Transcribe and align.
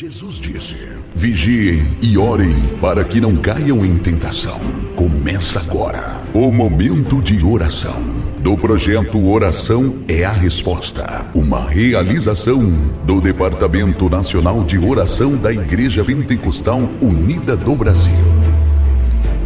Jesus 0.00 0.36
disse: 0.36 0.76
Vigiem 1.12 1.98
e 2.00 2.16
orem 2.16 2.54
para 2.80 3.02
que 3.02 3.20
não 3.20 3.36
caiam 3.36 3.84
em 3.84 3.98
tentação. 3.98 4.60
Começa 4.94 5.58
agora 5.58 6.22
o 6.32 6.52
momento 6.52 7.20
de 7.20 7.44
oração 7.44 8.00
do 8.38 8.56
projeto 8.56 9.28
Oração 9.28 9.96
é 10.06 10.24
a 10.24 10.30
Resposta, 10.30 11.28
uma 11.34 11.68
realização 11.68 12.62
do 13.04 13.20
Departamento 13.20 14.08
Nacional 14.08 14.62
de 14.62 14.78
Oração 14.78 15.36
da 15.36 15.52
Igreja 15.52 16.04
Pentecostal 16.04 16.78
Unida 17.02 17.56
do 17.56 17.74
Brasil. 17.74 18.24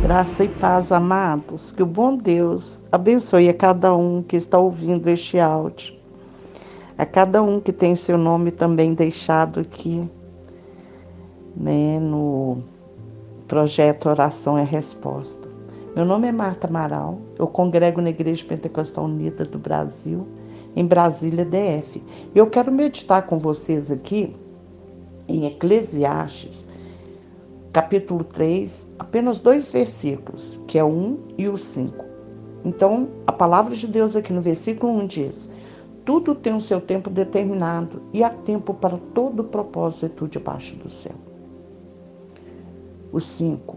Graça 0.03 0.45
e 0.45 0.49
paz, 0.49 0.93
amados, 0.93 1.73
que 1.73 1.83
o 1.83 1.87
bom 1.87 2.15
Deus 2.15 2.85
abençoe 2.93 3.49
a 3.49 3.55
cada 3.55 3.97
um 3.97 4.23
que 4.23 4.37
está 4.37 4.59
ouvindo 4.59 5.09
este 5.09 5.39
áudio, 5.39 5.95
a 6.99 7.07
cada 7.07 7.43
um 7.43 7.59
que 7.59 7.73
tem 7.73 7.97
seu 7.97 8.19
nome 8.19 8.51
também 8.51 8.93
deixado 8.93 9.59
aqui 9.59 10.07
né, 11.57 11.99
no 12.01 12.59
projeto 13.47 14.09
Oração 14.09 14.57
é 14.57 14.65
Resposta. 14.65 15.49
Meu 15.95 16.05
nome 16.05 16.27
é 16.27 16.33
Marta 16.33 16.67
Amaral, 16.67 17.19
eu 17.39 17.47
congrego 17.47 18.01
na 18.01 18.11
Igreja 18.11 18.45
Pentecostal 18.47 19.05
Unida 19.05 19.45
do 19.45 19.59
Brasil, 19.59 20.27
em 20.75 20.87
Brasília, 20.87 21.45
DF. 21.45 22.03
E 22.35 22.39
eu 22.39 22.47
quero 22.47 22.73
meditar 22.73 23.27
com 23.27 23.39
vocês 23.39 23.93
aqui 23.93 24.35
em 25.29 25.45
Eclesiastes, 25.45 26.67
capítulo 27.73 28.25
3, 28.25 28.89
apenas 28.99 29.39
dois 29.39 29.71
versículos, 29.71 30.61
que 30.67 30.79
é 30.79 30.85
o 30.85 30.89
1 30.89 31.19
e 31.37 31.49
o 31.49 31.59
5. 31.59 32.05
Então, 32.65 33.09
a 33.27 33.33
palavra 33.33 33.75
de 33.75 33.87
Deus 33.87 34.17
aqui 34.17 34.33
no 34.33 34.41
versículo 34.41 34.93
1 35.01 35.07
diz: 35.07 35.51
Tudo 36.07 36.35
tem 36.35 36.55
o 36.55 36.61
seu 36.61 36.81
tempo 36.81 37.11
determinado 37.11 38.03
e 38.15 38.25
há 38.25 38.31
tempo 38.31 38.73
para 38.73 38.97
todo 39.13 39.45
propósito 39.45 40.27
debaixo 40.27 40.77
do 40.77 40.89
céu. 40.89 41.32
O 43.13 43.21
5. 43.21 43.77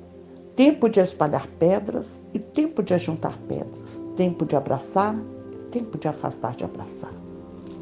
Tempo 0.55 0.87
de 0.87 1.01
espalhar 1.01 1.47
pedras 1.59 2.23
e 2.33 2.39
tempo 2.39 2.81
de 2.81 2.93
ajuntar 2.93 3.37
pedras. 3.47 4.01
Tempo 4.15 4.45
de 4.45 4.55
abraçar 4.55 5.15
e 5.51 5.63
tempo 5.65 5.97
de 5.97 6.07
afastar 6.07 6.55
de 6.55 6.63
abraçar. 6.63 7.13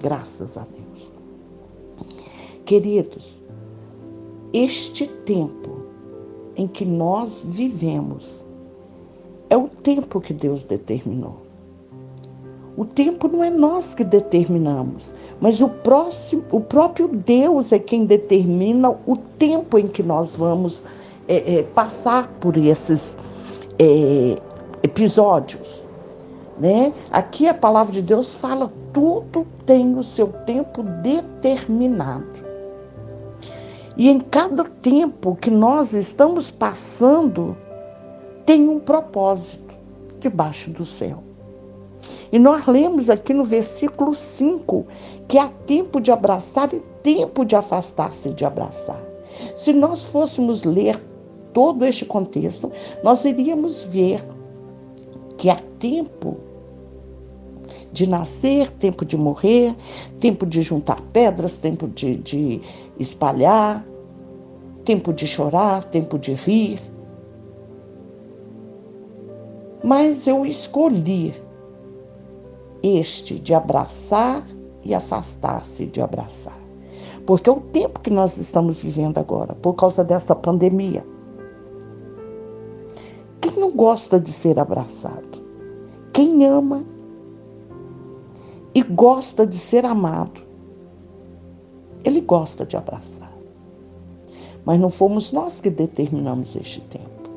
Graças 0.02 0.58
a 0.58 0.66
Deus. 0.66 1.14
Queridos, 2.66 3.40
este 4.52 5.08
tempo 5.08 5.84
em 6.56 6.68
que 6.68 6.86
nós 6.86 7.44
vivemos 7.48 8.46
é 9.50 9.58
o 9.58 9.68
tempo 9.68 10.20
que 10.20 10.34
Deus 10.34 10.64
determinou. 10.64 11.44
O 12.76 12.86
tempo 12.86 13.28
não 13.28 13.44
é 13.44 13.52
nós 13.52 13.94
que 13.94 14.04
determinamos, 14.04 15.14
mas 15.40 15.62
o, 15.62 15.70
próximo, 15.70 16.44
o 16.52 16.60
próprio 16.60 17.08
Deus 17.08 17.72
é 17.72 17.78
quem 17.78 18.04
determina 18.04 18.90
o 19.06 19.16
tempo 19.16 19.78
em 19.78 19.88
que 19.88 20.02
nós 20.02 20.36
vamos 20.36 20.84
é, 21.28 21.60
é, 21.60 21.64
passar 21.64 22.28
por 22.40 22.58
esses 22.58 23.18
é, 23.80 24.38
episódios. 24.82 25.84
Né? 26.60 26.94
Aqui 27.12 27.48
a 27.48 27.54
palavra 27.54 27.94
de 27.94 28.02
Deus 28.02 28.38
fala: 28.38 28.72
tudo 28.92 29.46
tem 29.66 29.98
o 29.98 30.04
seu 30.04 30.28
tempo 30.28 30.84
determinado. 30.84 32.44
E 33.96 34.10
em 34.10 34.20
cada 34.20 34.64
tempo 34.64 35.36
que 35.36 35.52
nós 35.52 35.94
estamos 35.94 36.50
passando, 36.50 37.56
tem 38.46 38.68
um 38.68 38.80
propósito 38.80 39.76
debaixo 40.20 40.72
do 40.72 40.86
céu. 40.86 41.24
E 42.32 42.40
nós 42.40 42.66
lemos 42.66 43.10
aqui 43.12 43.34
no 43.34 43.44
versículo 43.44 44.14
5 44.14 44.88
que 45.28 45.38
há 45.38 45.48
tempo 45.66 46.02
de 46.02 46.12
abraçar 46.12 46.74
e 46.74 46.80
tempo 47.04 47.46
de 47.46 47.56
afastar-se 47.56 48.32
de 48.32 48.44
abraçar. 48.44 49.00
Se 49.56 49.72
nós 49.72 50.06
fôssemos 50.08 50.64
ler 50.64 51.00
todo 51.54 51.86
este 51.86 52.06
contexto, 52.06 52.72
nós 53.04 53.24
iríamos 53.26 53.84
ver 53.86 54.24
que 55.38 55.50
há 55.50 55.58
tempo 55.80 56.38
de 57.92 58.08
nascer, 58.08 58.72
tempo 58.72 59.06
de 59.06 59.16
morrer, 59.16 59.76
tempo 60.20 60.46
de 60.46 60.62
juntar 60.62 61.00
pedras, 61.14 61.56
tempo 61.56 61.88
de, 61.88 62.16
de 62.16 62.62
espalhar, 63.00 63.86
tempo 64.84 65.14
de 65.14 65.28
chorar, 65.28 65.86
tempo 65.86 66.18
de 66.18 66.34
rir. 66.34 66.82
Mas 69.84 70.28
eu 70.28 70.46
escolhi 70.46 71.36
este 72.82 73.36
de 73.36 73.54
abraçar 73.54 74.46
e 74.84 74.94
afastar-se 74.94 75.86
de 75.86 76.02
abraçar. 76.02 76.58
Porque 77.26 77.50
é 77.50 77.54
o 77.54 77.62
tempo 77.62 78.00
que 78.02 78.10
nós 78.10 78.38
estamos 78.38 78.82
vivendo 78.82 79.18
agora, 79.18 79.56
por 79.56 79.74
causa 79.74 80.04
dessa 80.04 80.36
pandemia. 80.36 81.06
Gosta 83.84 84.18
de 84.18 84.32
ser 84.32 84.58
abraçado? 84.60 85.44
Quem 86.14 86.46
ama 86.46 86.86
e 88.74 88.82
gosta 88.82 89.46
de 89.46 89.58
ser 89.58 89.84
amado, 89.84 90.42
ele 92.02 92.22
gosta 92.22 92.66
de 92.66 92.78
abraçar. 92.78 93.34
Mas 94.64 94.80
não 94.80 94.90
fomos 94.90 95.34
nós 95.34 95.60
que 95.60 95.70
determinamos 95.70 96.56
este 96.56 96.80
tempo. 96.80 97.30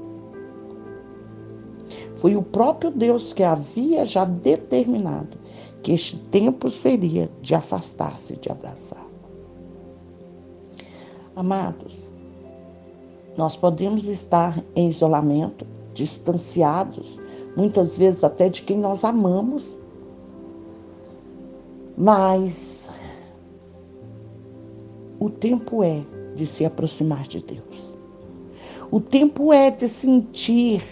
Foi 2.15 2.37
o 2.37 2.43
próprio 2.43 2.93
Deus 2.93 3.33
que 3.33 3.43
havia 3.43 4.07
já 4.07 4.25
determinado 4.25 5.37
que 5.83 5.91
este 5.91 6.17
tempo 6.17 6.71
seria 6.71 7.29
de 7.43 7.57
afastar-se 7.57 8.37
de 8.37 8.53
abraçar. 8.53 9.05
Amados, 11.35 12.13
nós 13.37 13.57
podemos 13.57 14.05
estar 14.05 14.63
em 14.77 14.87
isolamento, 14.87 15.67
distanciados, 15.97 17.19
muitas 17.57 17.97
vezes 17.97 18.23
até 18.23 18.49
de 18.49 18.63
quem 18.63 18.79
nós 18.79 19.03
amamos. 19.03 19.77
Mas 21.97 22.91
o 25.19 25.31
tempo 25.31 25.83
é 25.83 26.05
de 26.35 26.47
se 26.47 26.65
aproximar 26.65 27.27
de 27.27 27.43
Deus. 27.43 27.97
O 28.91 29.01
tempo 29.01 29.53
é 29.53 29.71
de 29.71 29.89
sentir 29.89 30.85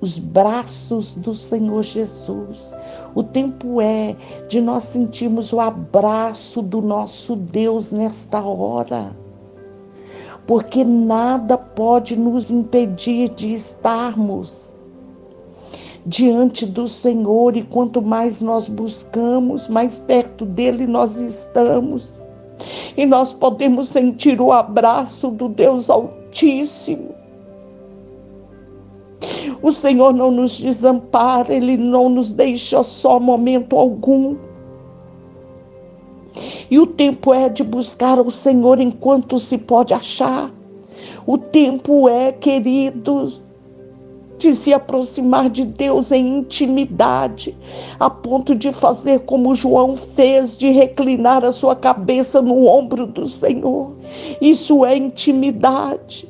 os 0.00 0.18
braços 0.18 1.14
do 1.14 1.34
Senhor 1.34 1.82
Jesus. 1.82 2.72
O 3.14 3.22
tempo 3.22 3.80
é 3.80 4.14
de 4.48 4.60
nós 4.60 4.84
sentirmos 4.84 5.52
o 5.52 5.60
abraço 5.60 6.62
do 6.62 6.80
nosso 6.80 7.34
Deus 7.34 7.90
nesta 7.90 8.40
hora 8.42 9.14
porque 10.46 10.84
nada 10.84 11.56
pode 11.74 12.16
nos 12.16 12.50
impedir 12.50 13.28
de 13.30 13.52
estarmos 13.52 14.74
diante 16.06 16.66
do 16.66 16.86
Senhor 16.86 17.56
e 17.56 17.62
quanto 17.62 18.02
mais 18.02 18.40
nós 18.40 18.68
buscamos, 18.68 19.68
mais 19.68 19.98
perto 19.98 20.44
dele 20.44 20.86
nós 20.86 21.16
estamos. 21.16 22.20
E 22.96 23.04
nós 23.06 23.32
podemos 23.32 23.88
sentir 23.88 24.40
o 24.40 24.52
abraço 24.52 25.28
do 25.28 25.48
Deus 25.48 25.90
Altíssimo. 25.90 27.14
O 29.62 29.72
Senhor 29.72 30.12
não 30.12 30.30
nos 30.30 30.60
desampara, 30.60 31.52
ele 31.52 31.76
não 31.76 32.08
nos 32.08 32.30
deixa 32.30 32.82
só 32.82 33.18
momento 33.18 33.76
algum. 33.76 34.36
E 36.70 36.78
o 36.78 36.86
tempo 36.86 37.32
é 37.32 37.48
de 37.48 37.64
buscar 37.64 38.20
o 38.20 38.30
Senhor 38.30 38.78
enquanto 38.78 39.38
se 39.38 39.56
pode 39.56 39.94
achar. 39.94 40.52
O 41.26 41.38
tempo 41.38 42.08
é, 42.08 42.32
queridos, 42.32 43.42
de 44.38 44.54
se 44.54 44.72
aproximar 44.72 45.48
de 45.48 45.64
Deus 45.64 46.12
em 46.12 46.38
intimidade, 46.38 47.56
a 47.98 48.10
ponto 48.10 48.54
de 48.54 48.72
fazer 48.72 49.20
como 49.20 49.54
João 49.54 49.94
fez, 49.94 50.58
de 50.58 50.70
reclinar 50.70 51.44
a 51.44 51.52
sua 51.52 51.74
cabeça 51.74 52.42
no 52.42 52.66
ombro 52.66 53.06
do 53.06 53.28
Senhor. 53.28 53.92
Isso 54.40 54.84
é 54.84 54.96
intimidade. 54.96 56.28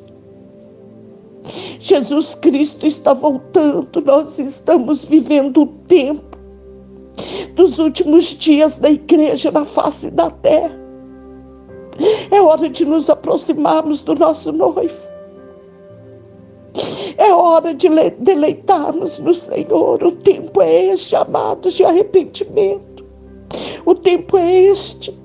Jesus 1.78 2.34
Cristo 2.34 2.86
está 2.86 3.12
voltando, 3.12 4.00
nós 4.00 4.38
estamos 4.38 5.04
vivendo 5.04 5.62
o 5.62 5.66
tempo 5.66 6.38
dos 7.54 7.78
últimos 7.78 8.24
dias 8.24 8.76
da 8.76 8.90
igreja 8.90 9.50
na 9.50 9.64
face 9.64 10.10
da 10.10 10.30
terra. 10.30 10.83
É 12.34 12.42
hora 12.42 12.68
de 12.68 12.84
nos 12.84 13.08
aproximarmos 13.08 14.02
do 14.02 14.12
nosso 14.16 14.50
noivo. 14.50 15.08
É 17.16 17.32
hora 17.32 17.72
de 17.72 17.88
deleitarmos 18.18 19.20
no 19.20 19.32
Senhor. 19.32 20.02
O 20.02 20.10
tempo 20.10 20.60
é 20.60 20.86
este, 20.86 21.14
amados, 21.14 21.74
de 21.74 21.84
arrependimento. 21.84 23.04
O 23.86 23.94
tempo 23.94 24.36
é 24.36 24.52
este 24.52 25.16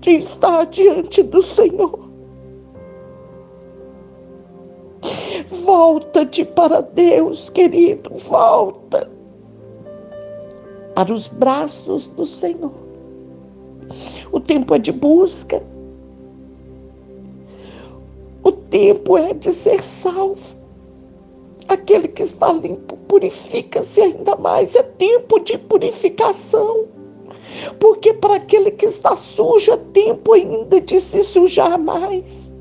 de 0.00 0.12
estar 0.12 0.64
diante 0.64 1.22
do 1.24 1.42
Senhor. 1.42 2.08
Volta-te 5.62 6.42
para 6.42 6.80
Deus, 6.80 7.50
querido, 7.50 8.14
volta 8.14 9.10
para 10.94 11.12
os 11.12 11.28
braços 11.28 12.06
do 12.06 12.24
Senhor. 12.24 12.72
O 14.32 14.40
tempo 14.40 14.74
é 14.74 14.78
de 14.78 14.90
busca. 14.90 15.62
Tempo 18.76 19.16
é 19.16 19.32
de 19.32 19.54
ser 19.54 19.82
salvo. 19.82 20.54
Aquele 21.66 22.08
que 22.08 22.22
está 22.22 22.52
limpo 22.52 22.94
purifica-se 23.08 24.02
ainda 24.02 24.36
mais. 24.36 24.74
É 24.74 24.82
tempo 24.82 25.38
de 25.38 25.56
purificação. 25.56 26.84
Porque 27.80 28.12
para 28.12 28.34
aquele 28.36 28.70
que 28.70 28.84
está 28.84 29.16
sujo 29.16 29.72
é 29.72 29.78
tempo 29.94 30.34
ainda 30.34 30.78
de 30.78 31.00
se 31.00 31.24
sujar 31.24 31.78
mais. 31.78 32.52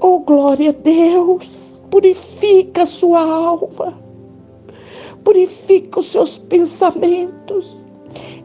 Oh, 0.00 0.20
glória 0.20 0.70
a 0.70 0.72
Deus! 0.72 1.80
Purifica 1.90 2.84
a 2.84 2.86
sua 2.86 3.22
alma. 3.22 3.98
Purifica 5.24 5.98
os 5.98 6.06
seus 6.06 6.38
pensamentos. 6.38 7.84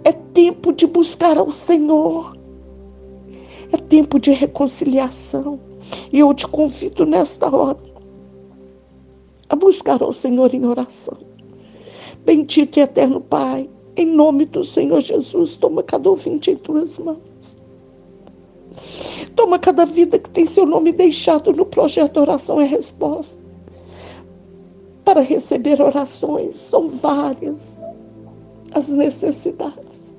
É 0.03 0.11
tempo 0.11 0.73
de 0.73 0.87
buscar 0.87 1.37
ao 1.37 1.51
Senhor. 1.51 2.42
Tempo 3.93 4.19
de 4.19 4.31
reconciliação. 4.31 5.59
E 6.11 6.17
eu 6.17 6.33
te 6.33 6.47
convido 6.47 7.05
nesta 7.05 7.55
hora 7.55 7.77
a 9.47 9.55
buscar 9.55 10.01
ao 10.01 10.11
Senhor 10.11 10.51
em 10.51 10.65
oração. 10.65 11.15
Bendito 12.25 12.79
e 12.79 12.81
eterno 12.81 13.21
Pai, 13.21 13.69
em 13.95 14.07
nome 14.07 14.45
do 14.45 14.63
Senhor 14.63 14.99
Jesus, 14.99 15.57
toma 15.57 15.83
cada 15.83 16.09
ouvinte 16.09 16.49
em 16.49 16.55
tuas 16.55 16.97
mãos. 16.97 17.19
Toma 19.35 19.59
cada 19.59 19.85
vida 19.85 20.17
que 20.17 20.31
tem 20.31 20.47
seu 20.47 20.65
nome 20.65 20.91
deixado 20.91 21.53
no 21.53 21.63
projeto 21.63 22.19
Oração 22.19 22.59
é 22.59 22.65
Resposta. 22.65 23.39
Para 25.05 25.21
receber 25.21 25.79
orações, 25.79 26.55
são 26.55 26.87
várias 26.87 27.77
as 28.73 28.89
necessidades. 28.89 30.15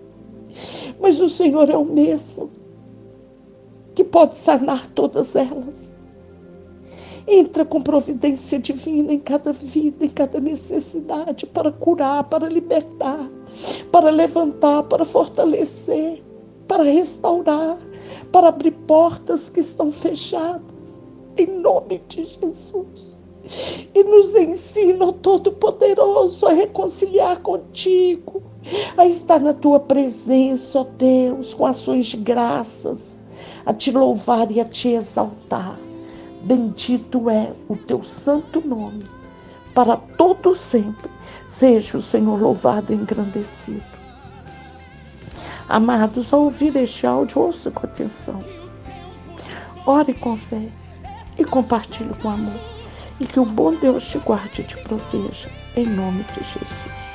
Mas 1.00 1.20
o 1.20 1.28
Senhor 1.28 1.68
é 1.68 1.76
o 1.76 1.84
mesmo 1.84 2.62
que 3.94 4.04
pode 4.04 4.36
sanar 4.36 4.86
todas 4.94 5.36
elas. 5.36 5.94
Entra 7.26 7.64
com 7.64 7.80
providência 7.80 8.58
divina 8.58 9.12
em 9.12 9.18
cada 9.18 9.52
vida, 9.52 10.04
em 10.04 10.10
cada 10.10 10.38
necessidade, 10.38 11.46
para 11.46 11.72
curar, 11.72 12.24
para 12.24 12.48
libertar, 12.48 13.30
para 13.90 14.10
levantar, 14.10 14.82
para 14.82 15.06
fortalecer, 15.06 16.22
para 16.68 16.82
restaurar, 16.82 17.78
para 18.30 18.48
abrir 18.48 18.72
portas 18.86 19.48
que 19.48 19.60
estão 19.60 19.90
fechadas, 19.90 21.02
em 21.38 21.46
nome 21.46 22.02
de 22.08 22.24
Jesus. 22.24 23.18
E 23.94 24.02
nos 24.04 24.34
ensina, 24.34 25.12
Todo-Poderoso, 25.12 26.46
a 26.46 26.52
reconciliar 26.52 27.40
contigo, 27.40 28.42
a 28.96 29.06
estar 29.06 29.40
na 29.40 29.52
tua 29.52 29.80
presença, 29.80 30.80
ó 30.80 30.84
Deus, 30.96 31.54
com 31.54 31.66
ações 31.66 32.06
de 32.06 32.16
graças, 32.16 33.13
a 33.66 33.72
te 33.72 33.90
louvar 33.90 34.50
e 34.50 34.60
a 34.60 34.64
te 34.64 34.90
exaltar. 34.90 35.76
Bendito 36.42 37.30
é 37.30 37.52
o 37.68 37.76
teu 37.76 38.02
santo 38.02 38.66
nome, 38.66 39.04
para 39.74 39.96
todo 39.96 40.54
sempre. 40.54 41.10
Seja 41.48 41.98
o 41.98 42.02
Senhor 42.02 42.40
louvado 42.40 42.92
e 42.92 42.96
engrandecido. 42.96 43.82
Amados, 45.68 46.32
ao 46.32 46.42
ouvir 46.42 46.76
este 46.76 47.06
áudio, 47.06 47.40
ouça 47.40 47.70
com 47.70 47.86
atenção. 47.86 48.40
Ore 49.86 50.12
com 50.14 50.36
fé 50.36 50.68
e 51.38 51.44
compartilhe 51.44 52.14
com 52.20 52.28
amor. 52.28 52.60
E 53.18 53.26
que 53.26 53.40
o 53.40 53.44
bom 53.44 53.74
Deus 53.74 54.06
te 54.06 54.18
guarde 54.18 54.62
e 54.62 54.64
te 54.64 54.76
proteja, 54.82 55.48
em 55.76 55.86
nome 55.86 56.24
de 56.34 56.40
Jesus. 56.42 57.13